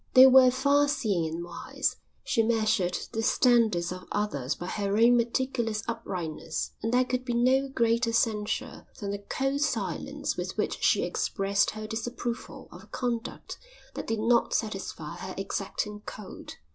They 0.15 0.25
were 0.25 0.49
far 0.49 0.87
seeing 0.87 1.27
and 1.27 1.43
wise. 1.43 1.97
She 2.23 2.41
measured 2.41 2.97
the 3.11 3.21
standards 3.21 3.91
of 3.91 4.07
others 4.11 4.55
by 4.55 4.65
her 4.65 4.97
own 4.97 5.15
meticulous 5.15 5.83
uprightness 5.87 6.71
and 6.81 6.91
there 6.91 7.05
could 7.05 7.23
be 7.23 7.35
no 7.35 7.69
greater 7.69 8.11
censure 8.11 8.87
than 8.99 9.11
the 9.11 9.19
cold 9.19 9.61
silence 9.61 10.35
with 10.37 10.57
which 10.57 10.81
she 10.83 11.03
expressed 11.03 11.69
her 11.75 11.85
disapproval 11.85 12.67
of 12.71 12.81
a 12.81 12.87
conduct 12.87 13.59
that 13.93 14.07
did 14.07 14.19
not 14.21 14.55
satisfy 14.55 15.17
her 15.17 15.35
exacting 15.37 15.99
code. 15.99 16.55